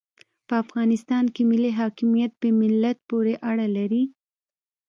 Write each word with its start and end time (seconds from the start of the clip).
په 0.47 0.53
افغانستان 0.63 1.23
کې 1.33 1.41
ملي 1.51 1.71
حاکمیت 1.79 2.31
په 2.41 2.47
ملت 2.59 2.97
پوري 3.07 3.35
اړه 3.49 3.65
لري. 3.77 4.03